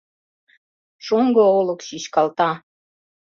[1.05, 2.51] Шоҥго Олык чӱчкалта